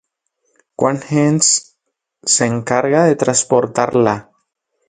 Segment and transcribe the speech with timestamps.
[0.83, 1.37] Quanta gent
[2.37, 4.21] s'encarrega de transportar-la?